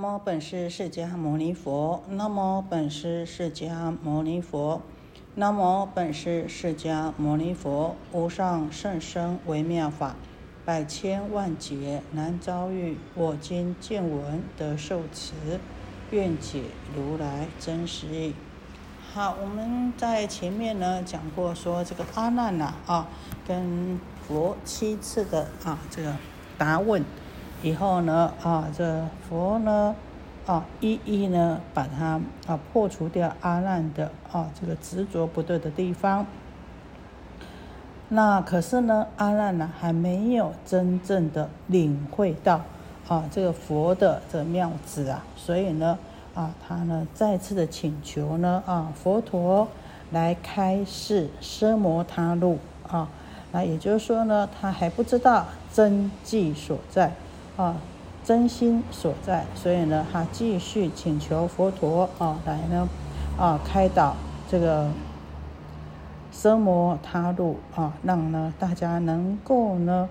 [0.00, 4.80] 南无本师释迦牟尼佛，南无本师释迦牟尼佛，
[5.34, 7.94] 南无本师释迦牟尼佛。
[8.10, 10.16] 无上甚深微妙法，
[10.64, 12.96] 百千万劫难遭遇。
[13.14, 15.34] 我今见闻得受持，
[16.10, 16.62] 愿解
[16.96, 18.32] 如来真实义。
[19.12, 23.06] 好，我们在前面呢讲过，说这个阿难呐啊，
[23.46, 26.16] 跟佛七次的啊这个
[26.56, 27.04] 答问。
[27.62, 29.94] 以后呢，啊，这佛呢，
[30.46, 36.26] 啊，一一呢，把它啊破除掉阿难的啊这个执着不对的地方。
[38.08, 42.62] 那可是呢，阿难呢还没有真正的领会到
[43.06, 45.98] 啊这个佛的这个妙旨啊，所以呢，
[46.34, 49.68] 啊，他呢再次的请求呢，啊，佛陀
[50.10, 53.06] 来开示奢摩他路啊，
[53.52, 57.12] 那也就是说呢，他还不知道真迹所在。
[57.60, 57.76] 啊，
[58.24, 62.88] 真心所在，所以呢，他继续请求佛陀啊，来呢，
[63.38, 64.16] 啊，开导
[64.48, 64.90] 这个
[66.32, 70.08] 奢摩他路啊，让呢大家能够呢，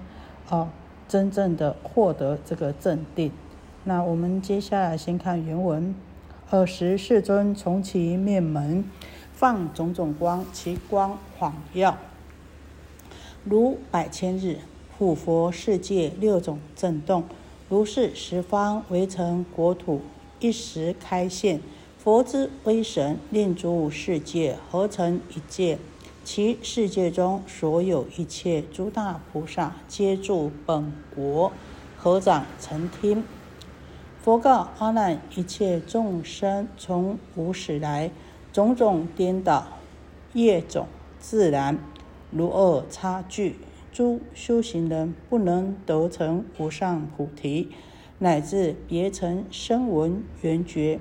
[0.48, 0.70] 啊，
[1.08, 3.32] 真正的获得这个正定。
[3.84, 5.96] 那我们接下来先看原文：
[6.52, 8.86] 尔时世尊从其面门
[9.34, 11.98] 放种种光，其光晃耀
[13.44, 14.60] 如百千日，
[14.96, 17.24] 普佛世界六种震动。
[17.70, 20.02] 如是十方围城国土，
[20.40, 21.62] 一时开现，
[22.00, 25.78] 佛之威神，令诸世界合成一界。
[26.24, 31.52] 其世界中所有一切诸大菩萨，皆住本国，
[31.96, 33.24] 合掌成听。
[34.20, 38.10] 佛告阿难：一切众生从无始来，
[38.52, 39.68] 种种颠倒，
[40.34, 40.88] 业种
[41.20, 41.78] 自然，
[42.32, 43.58] 如恶差距。
[43.92, 47.70] 诸修行人不能得成无上菩提，
[48.20, 51.00] 乃至别成声闻缘觉，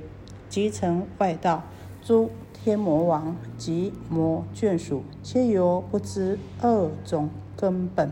[0.49, 1.65] 即成外道。
[2.03, 8.11] 诸天魔王及魔眷属，皆由不知二种根本，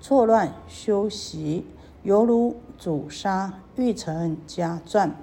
[0.00, 1.64] 错乱修习，
[2.02, 5.14] 犹如主杀欲成家传，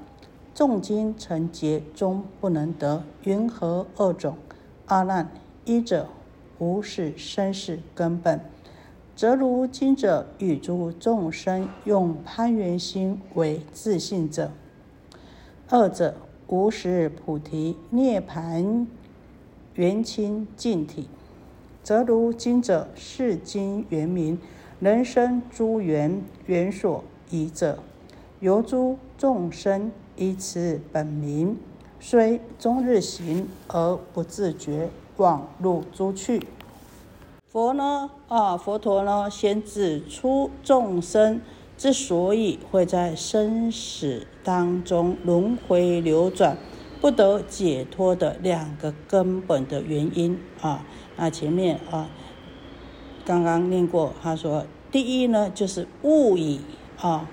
[0.56, 3.04] 重金成劫终不能得。
[3.24, 4.38] 云何二种？
[4.86, 5.30] 阿难，
[5.66, 6.08] 一者。
[6.60, 8.40] 无始生死根本，
[9.16, 14.50] 则如今者与诸众生用攀缘心为自信者；
[15.70, 16.16] 二者
[16.48, 18.86] 无始菩提涅盘
[19.76, 21.08] 缘清净体，
[21.82, 24.38] 则如今者是今缘名
[24.80, 27.80] 人生诸缘缘所依者，
[28.40, 31.58] 由诸众生依此本名，
[32.00, 34.90] 虽终日行而不自觉。
[35.20, 36.42] 往入诸趣，
[37.52, 38.10] 佛呢？
[38.30, 39.30] 啊，佛陀呢？
[39.30, 41.42] 先指出众生
[41.78, 46.58] 之所以会在生死当中轮回流转，
[47.02, 50.86] 不得解脱的两个根本的原因啊。
[51.18, 52.10] 那前面啊，
[53.26, 56.62] 刚刚念过，他说，第一呢，就是误以
[56.98, 57.28] 啊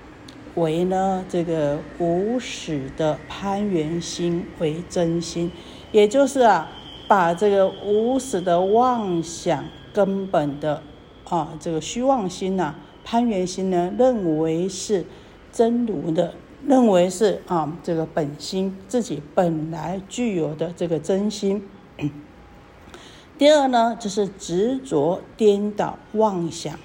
[0.55, 5.49] 为呢这个无始的攀缘心为真心，
[5.93, 6.69] 也就是啊。
[7.07, 9.63] 把这个无始的妄想
[9.93, 10.83] 根本的
[11.29, 15.05] 啊，这个虚妄心呐、攀缘心呢，认为是
[15.51, 16.33] 真如的，
[16.65, 21.65] 认为是啊，这个本心自己本来具有的这个真心。
[23.37, 26.77] 第二呢，就是执着颠倒妄想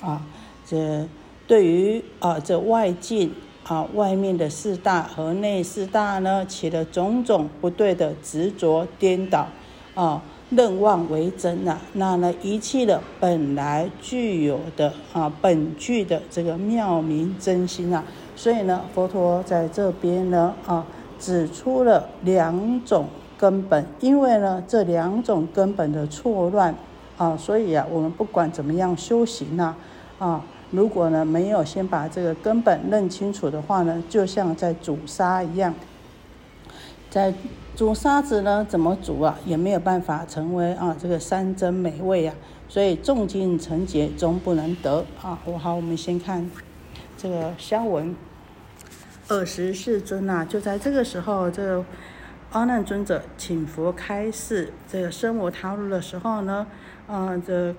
[0.00, 0.22] 啊，
[0.64, 1.06] 这
[1.46, 9.46] 对于啊这外境啊外面的四大和内四大呢，起了种种不对的执着颠倒。
[9.96, 18.04] 啊，认妄为真呐，那呢遗弃了本来具有的啊本具的这个妙明真心啊，
[18.36, 20.84] 所以呢，佛陀在这边呢啊
[21.18, 23.06] 指出了两种
[23.38, 26.74] 根本，因为呢这两种根本的错乱
[27.16, 29.74] 啊，所以啊我们不管怎么样修行呐
[30.18, 35.74] 啊，如果呢没有先把这个根本认清楚的话呢，就像在煮沙一样，
[37.08, 37.32] 在。
[37.76, 38.64] 煮沙子呢？
[38.66, 39.38] 怎么煮啊？
[39.44, 42.34] 也没有办法成为啊这个山珍美味啊。
[42.70, 45.38] 所以重金成劫终不能得啊。
[45.44, 46.50] 我好，我们先看
[47.18, 48.16] 这个香文。
[49.28, 51.84] 尔时世尊啊，就在这个时候，这个
[52.50, 56.66] 阿难尊者请佛开示这个生我他路的时候呢，
[57.06, 57.74] 啊，这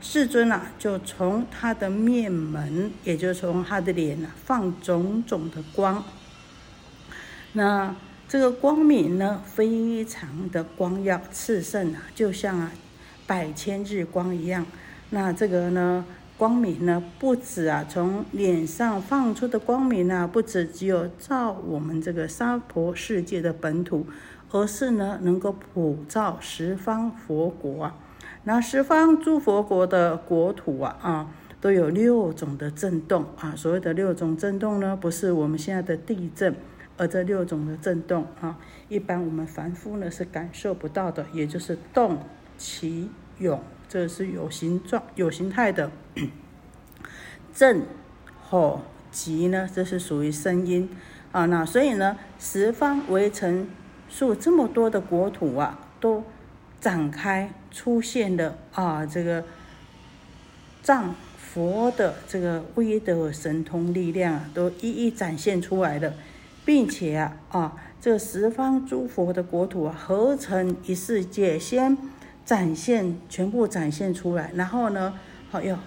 [0.00, 6.02] 世尊啊，就从他的面门，也就从他的脸啊，放种种的光。
[7.52, 7.94] 那。
[8.30, 12.70] 这个光明呢，非常的光耀炽盛啊，就像啊
[13.26, 14.64] 百千日光一样。
[15.08, 16.04] 那这个呢，
[16.38, 24.06] 光明呢，不止啊，从脸上放出的光明呢，不止只有照我们这个娑婆世界的本土，
[24.52, 27.96] 而是呢，能够普照十方佛国啊。
[28.44, 33.54] 那十方诸佛国的国土啊，啊，都有六种的震动啊。
[33.56, 36.54] 所谓的六种震动呢，不是我们现在的地震，
[37.00, 38.58] 而这六种的震动啊，
[38.90, 42.18] 一般我们凡夫呢是感受不到的，也就是动、
[42.58, 43.08] 起、
[43.38, 43.58] 涌。
[43.88, 45.90] 这是有形状、有形态的
[47.54, 47.82] 震、
[48.38, 50.90] 吼、急呢，这是属于声音
[51.32, 51.46] 啊。
[51.46, 53.66] 那所以呢，十方围城
[54.10, 56.22] 数这么多的国土啊，都
[56.82, 59.42] 展开出现了啊，这个
[60.82, 66.12] 藏佛的这个威德神通力量啊，都一一展现出来了，
[66.70, 71.98] 并且啊，这十方诸佛的国土啊，合成一世界先。
[72.46, 75.14] 展现全部展现出来，然后呢，
[75.50, 75.78] 好要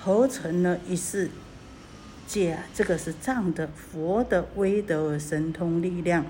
[0.00, 1.28] 合成了一世
[2.26, 6.24] 界啊，这个是藏的佛的威德神通力量。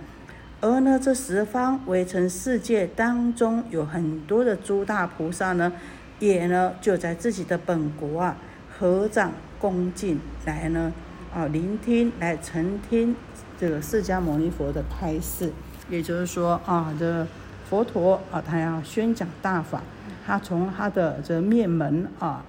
[0.63, 5.73] 而呢，这十方围城世界当中有很多的诸大菩萨呢，
[6.19, 8.37] 也呢就在自己的本国啊，
[8.79, 10.93] 合掌恭敬来呢
[11.35, 13.17] 啊聆听来聆听
[13.59, 15.53] 这个释迦牟尼佛的开示，
[15.89, 17.27] 也就是说啊这。
[17.69, 19.83] 佛陀啊，他要宣讲大法，
[20.27, 22.43] 他从他的这面门啊，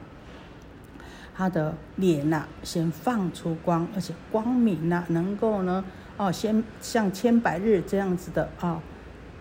[1.36, 5.84] 他的脸呐，先放出光，而且光明呐，能够呢，
[6.16, 8.82] 哦，先像千百日这样子的啊，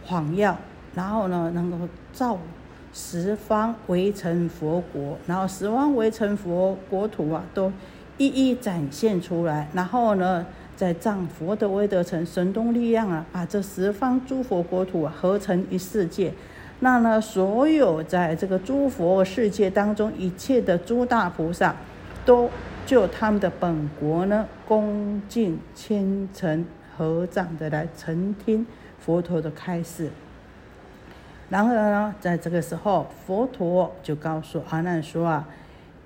[0.05, 0.59] 晃耀，
[0.97, 2.37] 然后呢，能够照
[2.93, 7.73] 十方围城佛国，然后十方围城佛国土啊，都
[8.19, 10.45] 一一展现出来，然后呢。
[10.79, 16.33] 在藏佛的威德城神通力量啊，把这十方诸佛国土合成一世界。
[16.79, 21.75] 那呢，所有在这个诸佛世界当中一切的诸大菩萨，
[22.25, 22.49] 都
[22.87, 26.65] 就他们的本国呢，恭敬虔诚
[26.97, 28.65] 合掌的来聆听
[29.01, 30.09] 佛陀的开示。
[31.49, 35.49] 然后呢，在这个时候，佛陀就告诉阿难说啊，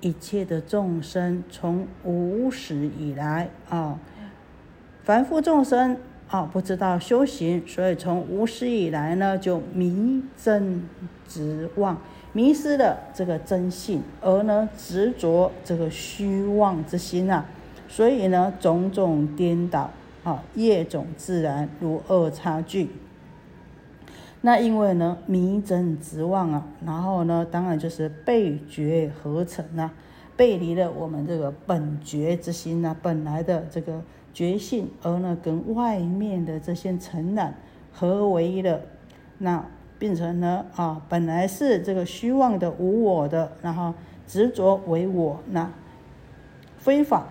[0.02, 3.98] 一切的众生从无始以来啊。
[5.02, 5.96] 凡夫众生
[6.28, 10.82] 啊，不知道修行，所以从无始以来呢，就迷真
[11.26, 12.00] 执妄，
[12.32, 17.46] 迷失了这个真性，而呢执着这个虚妄之心啊，
[17.88, 19.90] 所以呢种种颠倒
[20.24, 22.88] 啊，业种自然如二差距。
[24.42, 29.90] 那因为呢迷真执妄啊，然后呢当然就是背觉合成啊，
[30.36, 34.02] 背离了我们这个本觉之心啊，本来的这个。
[34.34, 37.54] 觉性，而呢跟外面的这些尘染
[37.92, 38.80] 合为一了，
[39.36, 39.62] 那
[39.98, 43.92] 变成呢啊，本来是这个虚妄的无我的，然后
[44.26, 45.70] 执着为我，那
[46.78, 47.26] 非法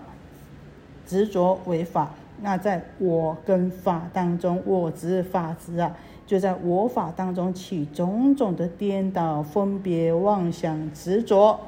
[1.04, 5.96] 执着为法，那在我跟法当中，我执法执啊，
[6.32, 11.60] 就在我法当中起种种的颠倒、分别、妄想、执着，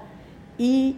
[0.57, 0.97] 依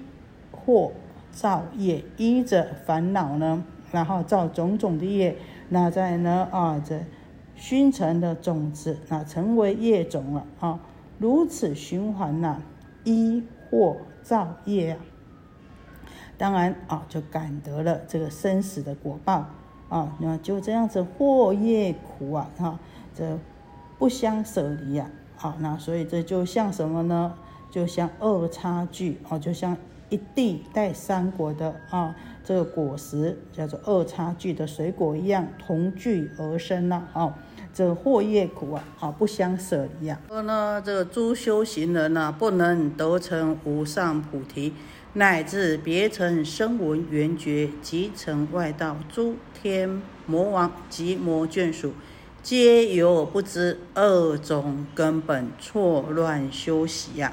[0.52, 0.92] 或
[1.32, 3.64] 造业，依着烦恼呢。
[3.90, 5.36] 然后造种种的业，
[5.70, 7.00] 那在呢啊，这
[7.56, 10.78] 熏成的种子，那成为业种了啊。
[11.18, 12.62] 如此循环呐，
[13.02, 14.98] 一或造业啊，
[16.38, 19.46] 当然啊，就感得了这个生死的果报
[19.88, 20.16] 啊。
[20.20, 22.78] 那就这样子，祸业苦啊，哈，
[23.12, 23.36] 这
[23.98, 25.10] 不相舍离啊。
[25.36, 27.34] 好，那所以这就像什么呢？
[27.70, 29.76] 就像二差距啊，就像
[30.08, 32.14] 一地带三果的啊。
[32.44, 37.34] 这个果实叫做二差距的水果一样，同聚而生呐，啊，
[37.74, 40.20] 这个祸业苦啊，啊，不相舍离啊。
[40.28, 44.72] 说呢，这个诸修行人呢，不能得成无上菩提，
[45.14, 51.92] 乃至别成声闻缘觉，即成外道，诸天魔王及魔眷属，
[52.46, 57.32] 皆有不知二种根本，错乱修习呀。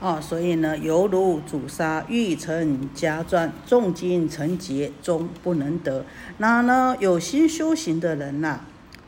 [0.00, 6.04] 啊，所以呢，犹如主杀欲成家传，重金成劫，终不能得。
[6.38, 8.62] 那呢，有心修行的人呐，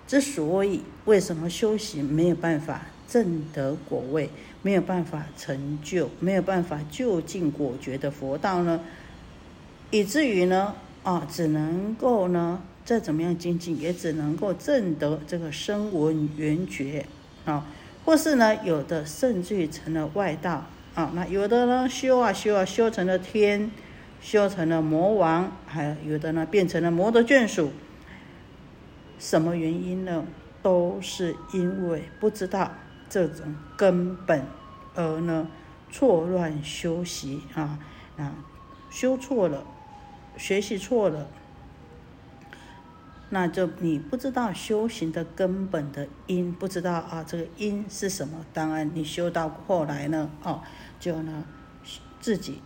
[0.06, 4.30] 之所以为什么修行没有办法证得果位，
[4.62, 8.78] 没有办法成就，没有办法就近果决的佛道呢？
[9.90, 17.04] 以至于呢，啊，只能够呢，再怎么样精进，也只能够证得这个声闻缘觉
[17.44, 17.66] 啊，
[18.04, 20.64] 或是呢，有的甚至于成了外道。
[20.94, 23.70] 啊，那有的呢修啊修啊修成了天，
[24.20, 27.72] 修成了魔王，还有的呢变成了魔的眷属。
[29.18, 30.24] 什么原因呢？
[30.62, 32.72] 都是因为不知道
[33.10, 34.42] 这种根本，
[34.94, 35.48] 而呢
[35.90, 37.78] 错乱修习啊，
[38.16, 38.34] 啊，
[38.88, 39.64] 修错了，
[40.36, 41.28] 学习错了。
[43.28, 48.46] 那就你不知道修行的根本的因，不知道啊，这个因是什么？
[48.52, 50.62] 当然，你修到后来呢，哦，
[51.00, 51.44] 就呢
[52.20, 52.62] 自己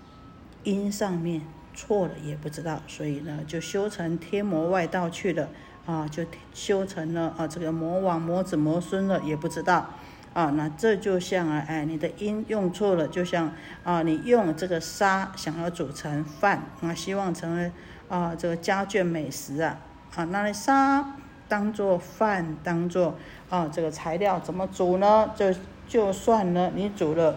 [0.62, 1.40] 因上面
[1.72, 5.48] 错了也不知道，所以呢就修成天魔外道去了
[5.86, 9.88] 啊，就修成了啊这个魔王、魔子、魔孙了也不知道
[10.34, 10.50] 啊。
[10.50, 13.50] 那这就像啊，哎，你的因用错了，就像
[13.82, 17.72] 啊，你用这个沙想要煮成饭啊，希望成为
[18.10, 19.80] 啊这个家眷美食啊。
[20.16, 21.14] 啊，那沙
[21.48, 23.14] 当做饭，当做
[23.48, 25.30] 啊这个材料怎么煮呢？
[25.36, 25.54] 就
[25.86, 27.36] 就算呢，你煮了，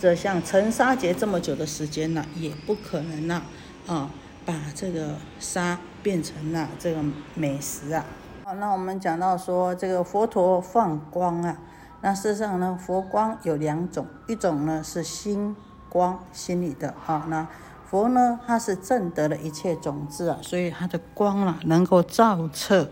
[0.00, 3.42] 这像沉沙节这么久的时间呢，也不可能呢
[3.86, 4.08] 啊
[4.46, 7.02] 把这个沙变成了这个
[7.34, 8.04] 美食啊。
[8.44, 11.58] 好，那我们讲到说这个佛陀放光啊，
[12.02, 15.56] 那事实上呢，佛光有两种，一种呢是心
[15.88, 17.48] 光，心里的啊那。
[17.92, 22.88] 佛呢，他是正得了一切种子啊，所以他的光啊，能够照彻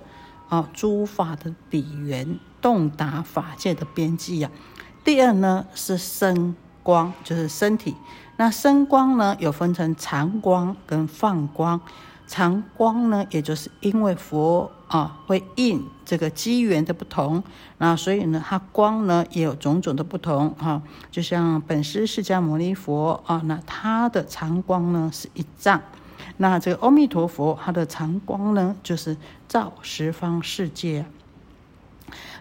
[0.50, 4.50] 啊诸法的彼缘，洞达法界的边际啊。
[5.02, 7.96] 第二呢是身光，就是身体。
[8.36, 11.80] 那身光呢，有分成常光跟放光。
[12.26, 17.44] 常光呢，也就是因为佛啊会应这个机缘的不同，
[17.78, 20.82] 那所以呢，它光呢也有种种的不同哈。
[21.12, 25.80] 就像本师释迦牟尼佛啊，那他的常光呢是一丈，
[26.38, 29.16] 那这个阿弥陀佛他的常光呢就是
[29.48, 31.06] 照十方世界。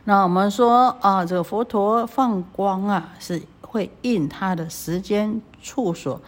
[0.06, 6.20] 那我们说啊，这个佛陀放光啊，是会应他的时间处所。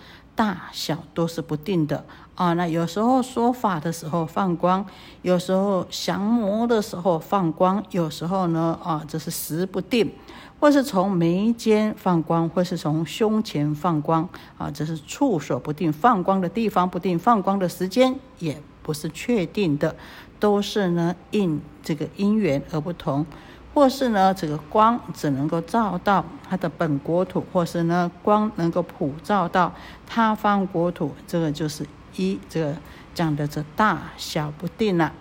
[0.42, 4.84] 大小都是不定的啊，那有时候说法的时候放光，
[5.22, 10.12] 有时候降魔的时候放光，有时候呢啊，这是时不定，
[10.60, 19.96] 或是从眉间放光，或是从胸前放光啊，这是处所不定，放光的地方不定，放光的时间也不是确定的，
[20.40, 23.24] 都是呢应这个因缘而不同。
[23.74, 29.74] 或是呢，这个光只能够照到它的本国土，或是呢，光能够普照到
[30.06, 31.86] 他方国土，这个就是
[32.16, 32.76] 一这个
[33.14, 35.12] 讲的这大小不定了。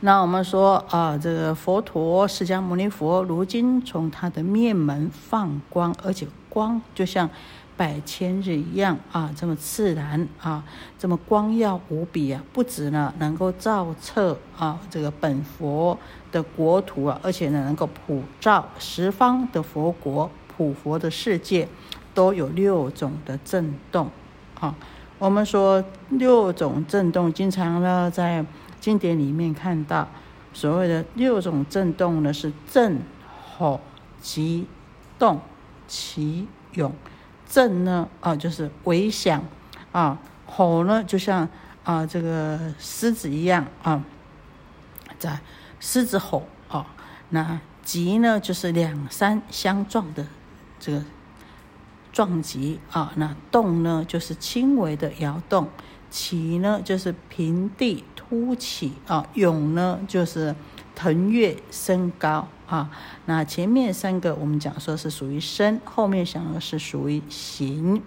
[0.00, 7.28] 那我们说啊，这个佛陀释迦牟尼佛如今从他的面门放光，而且光就像。
[7.80, 10.62] 百千日一样啊，这么自然啊，
[10.98, 12.44] 这么光耀无比啊！
[12.52, 15.98] 不止呢，能够照彻啊这个本佛
[16.30, 21.66] 的国土啊，而且呢，能够普照十方的佛国、普佛的世界，
[22.12, 24.10] 都有六种的震动
[24.60, 24.74] 啊。
[25.18, 28.44] 我们说六种震动，经常呢在
[28.78, 30.06] 经典里面看到，
[30.52, 32.98] 所谓的六种震动呢是震、
[33.56, 33.80] 吼、
[34.20, 34.66] 急、
[35.18, 35.40] 动、
[35.88, 36.92] 起、涌。
[37.50, 39.42] 震呢啊，就是微响
[39.90, 40.16] 啊；
[40.46, 41.48] 吼呢，就像
[41.82, 44.04] 啊这个狮子一样啊，
[45.18, 45.40] 在
[45.80, 46.86] 狮子吼啊。
[47.30, 50.24] 那急呢，就是两山相撞的
[50.78, 51.02] 这个
[52.12, 53.12] 撞击啊。
[53.16, 55.64] 那动呢，就是轻微的摇动；
[56.08, 60.54] 起呢，就是平地突起啊；涌呢，就是
[61.00, 62.46] 腾跃升高。
[62.66, 62.90] 啊，
[63.24, 68.02] 那前面三个我们讲说是属于身，后面想的是属于形。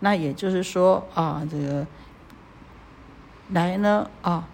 [0.00, 1.86] 那也就是说啊，这个
[3.50, 4.48] 来呢啊，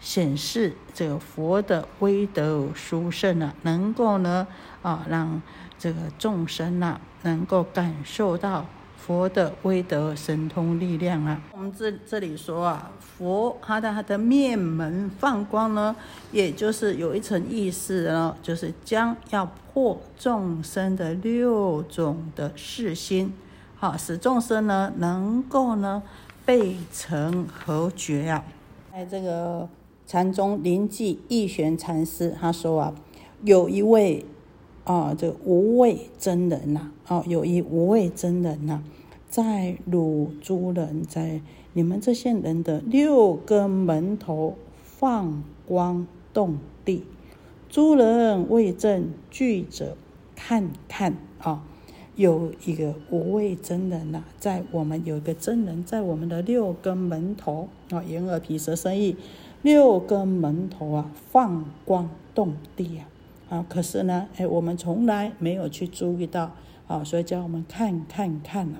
[0.00, 4.46] 显示这个佛的威德殊胜啊，能够呢
[4.82, 5.42] 啊让
[5.78, 8.64] 这个众生呐能够感受到。
[8.98, 15.96] 佛的威德神通力量啊，我们这这里说啊，佛他的他的面门放光呢，
[16.30, 23.32] 也就是有一层意思呢，就是将要破众生的六种的世心，
[23.76, 26.02] 好使众生呢能够呢
[26.44, 28.44] 背成和觉啊。
[28.92, 29.66] 在这个
[30.06, 32.92] 禅宗临济义玄禅师他说啊，
[33.42, 34.26] 有一位
[34.88, 38.82] 啊这无畏真人呐，哦有一无畏真人呐。
[39.28, 41.42] 在汝诸人，在
[41.74, 47.04] 你们这些人的六根门头放光动地，
[47.68, 49.94] 诸人为证具者
[50.34, 51.62] 看看啊，
[52.16, 59.16] 有一个无畏真人呐，在我们有一个真人，在我们的六根门头啊，眼耳鼻舌身意
[59.60, 63.04] 六根门头啊，放光动地呀
[63.48, 66.52] 啊，可是呢，哎，我们从来没有去注意到
[66.86, 68.78] 啊，所以叫我们看看看呐。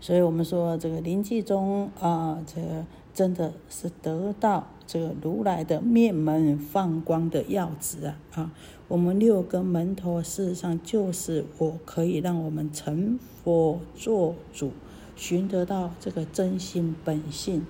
[0.00, 8.52] 所以我们说这个临济宗啊，这个真的是得到这个如来的面门放光的要旨啊啊！
[8.88, 14.72] 我们六根门头事实上就是我可以让我们成佛做主，
[15.16, 17.64] 寻得到这个真心本性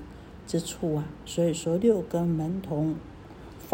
[0.45, 1.05] 之处啊。
[1.25, 2.97] 所以说六根门童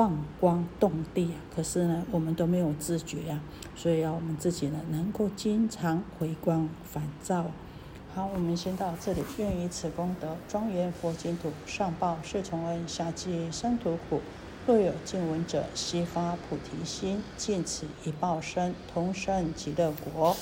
[0.00, 3.38] 放光动地啊，可是呢，我们都没有自觉呀。
[3.76, 7.44] 所以要我们自己呢，能够经常回光返照。
[8.14, 9.22] 好，我们先到这里。
[9.36, 14.22] 愿以此功德，庄严佛净土，上报四重恩，下济三途苦。
[14.66, 20.34] 若有见闻者，悉发菩提心，尽此一报身，同生极乐国。